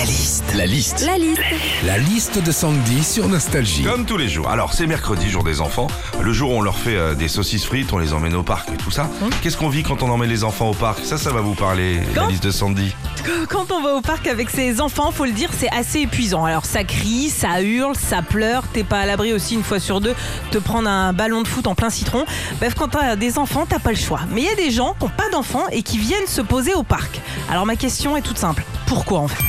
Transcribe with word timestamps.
La 0.00 0.06
liste. 0.06 0.54
La 0.56 0.64
liste. 0.64 1.04
La 1.04 1.18
liste. 1.18 1.42
La 1.84 1.98
liste 1.98 2.42
de 2.42 2.52
Sandy 2.52 3.04
sur 3.04 3.28
Nostalgie. 3.28 3.82
Comme 3.82 4.06
tous 4.06 4.16
les 4.16 4.30
jours. 4.30 4.48
Alors, 4.48 4.72
c'est 4.72 4.86
mercredi, 4.86 5.28
jour 5.28 5.44
des 5.44 5.60
enfants. 5.60 5.88
Le 6.22 6.32
jour 6.32 6.52
où 6.52 6.54
on 6.54 6.62
leur 6.62 6.78
fait 6.78 6.96
euh, 6.96 7.14
des 7.14 7.28
saucisses 7.28 7.66
frites, 7.66 7.92
on 7.92 7.98
les 7.98 8.14
emmène 8.14 8.34
au 8.34 8.42
parc 8.42 8.70
et 8.70 8.78
tout 8.78 8.90
ça. 8.90 9.10
Qu'est-ce 9.42 9.58
qu'on 9.58 9.68
vit 9.68 9.82
quand 9.82 10.02
on 10.02 10.08
emmène 10.08 10.30
les 10.30 10.42
enfants 10.42 10.70
au 10.70 10.74
parc? 10.74 11.04
Ça, 11.04 11.18
ça 11.18 11.32
va 11.32 11.42
vous 11.42 11.54
parler, 11.54 11.96
la 12.14 12.22
Quand 12.22 12.28
liste 12.28 12.42
de 12.44 12.50
Sandy. 12.50 12.94
Quand 13.50 13.70
on 13.72 13.82
va 13.82 13.94
au 13.94 14.00
parc 14.00 14.26
avec 14.26 14.48
ses 14.48 14.80
enfants, 14.80 15.12
faut 15.12 15.26
le 15.26 15.32
dire, 15.32 15.50
c'est 15.54 15.68
assez 15.68 16.00
épuisant. 16.00 16.46
Alors 16.46 16.64
ça 16.64 16.82
crie, 16.82 17.28
ça 17.28 17.60
hurle, 17.60 17.94
ça 17.94 18.22
pleure. 18.22 18.62
T'es 18.72 18.84
pas 18.84 19.00
à 19.00 19.06
l'abri 19.06 19.34
aussi 19.34 19.52
une 19.52 19.62
fois 19.62 19.80
sur 19.80 20.00
deux 20.00 20.14
te 20.50 20.56
prendre 20.56 20.88
un 20.88 21.12
ballon 21.12 21.42
de 21.42 21.48
foot 21.48 21.66
en 21.66 21.74
plein 21.74 21.90
citron. 21.90 22.24
Bref, 22.58 22.72
quand 22.74 22.88
t'as 22.88 23.16
des 23.16 23.38
enfants, 23.38 23.66
t'as 23.68 23.80
pas 23.80 23.90
le 23.90 23.96
choix. 23.96 24.20
Mais 24.32 24.40
il 24.40 24.46
y 24.46 24.50
a 24.50 24.54
des 24.54 24.70
gens 24.70 24.94
qui 24.98 25.04
n'ont 25.04 25.10
pas 25.10 25.28
d'enfants 25.30 25.66
et 25.70 25.82
qui 25.82 25.98
viennent 25.98 26.26
se 26.26 26.40
poser 26.40 26.72
au 26.72 26.84
parc. 26.84 27.20
Alors 27.50 27.66
ma 27.66 27.76
question 27.76 28.16
est 28.16 28.22
toute 28.22 28.38
simple. 28.38 28.64
Pourquoi 28.86 29.18
en 29.18 29.28
fait? 29.28 29.44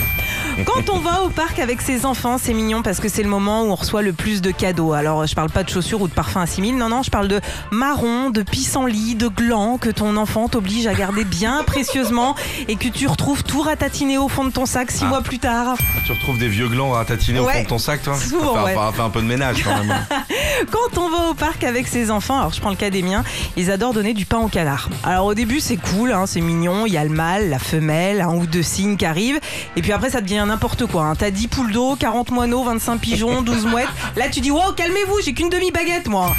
Quand 0.65 0.89
on 0.89 0.99
va 0.99 1.23
au 1.23 1.29
parc 1.29 1.59
avec 1.59 1.81
ses 1.81 2.05
enfants, 2.05 2.37
c'est 2.37 2.53
mignon 2.53 2.81
parce 2.81 2.99
que 2.99 3.09
c'est 3.09 3.23
le 3.23 3.29
moment 3.29 3.63
où 3.63 3.67
on 3.71 3.75
reçoit 3.75 4.01
le 4.01 4.13
plus 4.13 4.41
de 4.41 4.51
cadeaux. 4.51 4.93
Alors, 4.93 5.25
je 5.25 5.35
parle 5.35 5.49
pas 5.49 5.63
de 5.63 5.69
chaussures 5.69 6.01
ou 6.01 6.07
de 6.07 6.13
parfums 6.13 6.37
à 6.37 6.45
6000, 6.45 6.77
non, 6.77 6.89
non, 6.89 7.03
je 7.03 7.09
parle 7.11 7.27
de 7.27 7.39
marrons, 7.71 8.29
de 8.29 8.41
pissenlits, 8.43 9.15
de 9.15 9.27
glands 9.27 9.77
que 9.77 9.89
ton 9.89 10.17
enfant 10.17 10.47
t'oblige 10.47 10.87
à 10.87 10.93
garder 10.93 11.23
bien 11.23 11.63
précieusement 11.65 12.35
et 12.67 12.75
que 12.75 12.87
tu 12.87 13.07
retrouves 13.07 13.43
tout 13.43 13.61
ratatiné 13.61 14.17
au 14.17 14.27
fond 14.27 14.43
de 14.45 14.51
ton 14.51 14.65
sac 14.65 14.91
six 14.91 15.03
Ah. 15.05 15.09
mois 15.09 15.21
plus 15.21 15.39
tard. 15.39 15.75
Tu 16.05 16.11
retrouves 16.11 16.37
des 16.37 16.47
vieux 16.49 16.67
glands 16.67 16.93
à 16.95 17.05
tatiner 17.05 17.39
au 17.39 17.47
fond 17.47 17.63
de 17.63 17.67
ton 17.67 17.77
sac, 17.79 18.03
toi 18.03 18.15
souvent, 18.17 18.51
Enfin, 18.51 18.63
ouais. 18.65 18.75
enfin, 18.75 18.91
fais 18.93 19.01
un 19.01 19.09
peu 19.09 19.21
de 19.21 19.27
ménage 19.27 19.63
quand 19.63 19.75
même. 19.83 19.95
Quand 20.71 20.97
on 21.01 21.09
va 21.09 21.29
au 21.29 21.33
parc 21.33 21.63
avec 21.63 21.87
ses 21.87 22.11
enfants, 22.11 22.37
alors 22.39 22.53
je 22.53 22.59
prends 22.61 22.69
le 22.69 22.75
cas 22.75 22.89
des 22.89 23.01
miens, 23.01 23.23
ils 23.57 23.71
adorent 23.71 23.93
donner 23.93 24.13
du 24.13 24.25
pain 24.25 24.37
au 24.39 24.47
canard. 24.47 24.89
Alors 25.03 25.25
au 25.25 25.33
début 25.33 25.59
c'est 25.59 25.77
cool, 25.77 26.11
hein, 26.11 26.25
c'est 26.27 26.41
mignon, 26.41 26.85
il 26.85 26.93
y 26.93 26.97
a 26.97 27.03
le 27.03 27.09
mâle, 27.09 27.49
la 27.49 27.59
femelle, 27.59 28.21
un 28.21 28.33
ou 28.35 28.45
deux 28.45 28.61
signes 28.63 28.97
qui 28.97 29.05
arrivent, 29.05 29.39
et 29.75 29.81
puis 29.81 29.91
après 29.91 30.09
ça 30.11 30.21
devient 30.21 30.40
n'importe 30.45 30.85
quoi. 30.85 31.03
hein. 31.05 31.15
T'as 31.17 31.31
10 31.31 31.47
poules 31.47 31.71
d'eau, 31.71 31.95
40 31.95 32.31
moineaux, 32.31 32.63
25 32.63 32.99
pigeons, 32.99 33.41
12 33.41 33.65
mouettes. 33.65 33.87
Là 34.15 34.29
tu 34.29 34.41
dis 34.41 34.51
wow 34.51 34.71
calmez-vous, 34.75 35.19
j'ai 35.23 35.33
qu'une 35.33 35.49
demi-baguette 35.49 36.07
moi. 36.07 36.33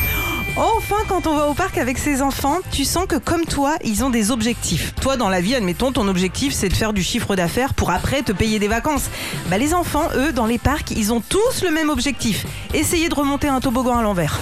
Enfin, 0.54 0.96
quand 1.08 1.26
on 1.26 1.34
va 1.34 1.46
au 1.48 1.54
parc 1.54 1.78
avec 1.78 1.96
ses 1.96 2.20
enfants, 2.20 2.58
tu 2.70 2.84
sens 2.84 3.06
que 3.08 3.16
comme 3.16 3.46
toi, 3.46 3.76
ils 3.84 4.04
ont 4.04 4.10
des 4.10 4.30
objectifs. 4.30 4.94
Toi, 5.00 5.16
dans 5.16 5.30
la 5.30 5.40
vie, 5.40 5.54
admettons, 5.54 5.92
ton 5.92 6.06
objectif, 6.08 6.52
c'est 6.52 6.68
de 6.68 6.74
faire 6.76 6.92
du 6.92 7.02
chiffre 7.02 7.34
d'affaires 7.36 7.72
pour 7.72 7.90
après 7.90 8.20
te 8.20 8.32
payer 8.32 8.58
des 8.58 8.68
vacances. 8.68 9.04
Bah, 9.48 9.56
les 9.56 9.72
enfants, 9.72 10.10
eux, 10.14 10.30
dans 10.30 10.44
les 10.44 10.58
parcs, 10.58 10.90
ils 10.90 11.10
ont 11.10 11.22
tous 11.26 11.62
le 11.62 11.70
même 11.70 11.88
objectif. 11.88 12.44
Essayer 12.74 13.08
de 13.08 13.14
remonter 13.14 13.48
un 13.48 13.60
toboggan 13.60 13.96
à 13.96 14.02
l'envers. 14.02 14.38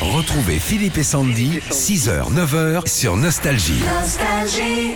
Retrouvez 0.00 0.58
Philippe 0.58 0.96
et 0.96 1.04
Sandy, 1.04 1.60
6h, 1.70 2.32
9h 2.32 2.88
sur 2.88 3.18
Nostalgie. 3.18 3.82
Nostalgie. 4.00 4.94